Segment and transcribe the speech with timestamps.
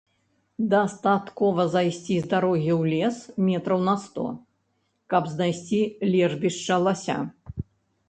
[0.69, 4.27] Дастаткова зайсці з дарогі ў лес метраў на сто,
[5.15, 5.81] каб знайсці
[6.17, 7.25] лежбішча лася.